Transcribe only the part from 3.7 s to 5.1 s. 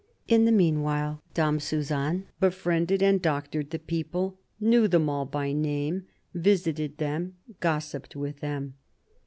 people, knew them